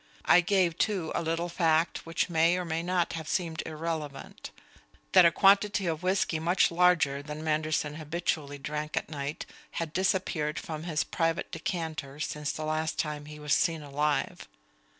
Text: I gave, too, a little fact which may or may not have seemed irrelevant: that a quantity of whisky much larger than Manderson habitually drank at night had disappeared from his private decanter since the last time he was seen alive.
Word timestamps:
I 0.25 0.41
gave, 0.41 0.79
too, 0.79 1.11
a 1.13 1.21
little 1.21 1.47
fact 1.47 2.07
which 2.07 2.27
may 2.27 2.57
or 2.57 2.65
may 2.65 2.81
not 2.81 3.13
have 3.13 3.27
seemed 3.27 3.61
irrelevant: 3.67 4.49
that 5.11 5.27
a 5.27 5.31
quantity 5.31 5.85
of 5.85 6.01
whisky 6.01 6.39
much 6.39 6.71
larger 6.71 7.21
than 7.21 7.43
Manderson 7.43 7.97
habitually 7.97 8.57
drank 8.57 8.97
at 8.97 9.09
night 9.11 9.45
had 9.73 9.93
disappeared 9.93 10.57
from 10.57 10.85
his 10.85 11.03
private 11.03 11.51
decanter 11.51 12.19
since 12.19 12.51
the 12.51 12.65
last 12.65 12.97
time 12.97 13.25
he 13.25 13.37
was 13.37 13.53
seen 13.53 13.83
alive. 13.83 14.47